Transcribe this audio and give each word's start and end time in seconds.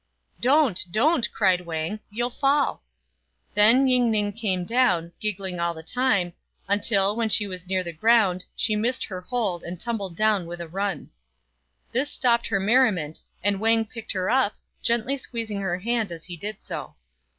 "Don't! 0.49 0.83
don't!" 0.89 1.31
cried 1.31 1.61
Wang, 1.61 1.99
"you'll 2.09 2.31
fall!" 2.31 2.81
Then 3.53 3.87
Ying 3.87 4.09
ning 4.09 4.33
came 4.33 4.65
down, 4.65 5.11
giggling 5.19 5.59
all 5.59 5.75
the 5.75 5.83
time, 5.83 6.33
until, 6.67 7.15
when 7.15 7.29
she 7.29 7.45
was 7.45 7.67
near 7.67 7.83
the 7.83 7.93
ground, 7.93 8.43
she 8.55 8.75
missed 8.75 9.03
her 9.05 9.21
hold, 9.21 9.61
and 9.61 9.79
tumbled 9.79 10.15
down 10.17 10.47
with 10.47 10.59
a 10.59 10.67
run. 10.67 11.11
This 11.91 12.09
stopped 12.09 12.47
her 12.47 12.59
merriment, 12.59 13.21
and 13.43 13.59
Wang 13.59 13.85
picked 13.85 14.13
her 14.13 14.27
up, 14.27 14.55
gently 14.81 15.17
squeezing 15.17 15.61
her 15.61 15.77
hand 15.77 16.11
as 16.11 16.23
he 16.25 16.35
did 16.35 16.63
so. 16.63 16.95